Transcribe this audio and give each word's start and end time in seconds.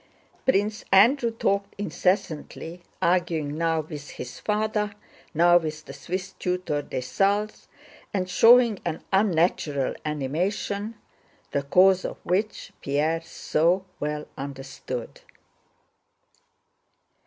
Prince 0.45 0.83
Andrew 0.91 1.29
talked 1.29 1.75
incessantly, 1.77 2.81
arguing 3.03 3.55
now 3.55 3.81
with 3.81 4.09
his 4.09 4.39
father, 4.39 4.95
now 5.31 5.57
with 5.59 5.85
the 5.85 5.93
Swiss 5.93 6.33
tutor 6.39 6.81
Dessalles, 6.81 7.67
and 8.11 8.27
showing 8.27 8.79
an 8.83 9.03
unnatural 9.13 9.93
animation, 10.03 10.95
the 11.51 11.61
cause 11.61 12.03
of 12.03 12.17
which 12.23 12.71
Pierre 12.81 13.21
so 13.21 13.85
well 13.99 14.27
understood. 14.39 15.21